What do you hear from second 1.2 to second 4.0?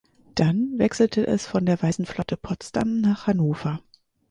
es von der Weißen Flotte Potsdam nach Hannover.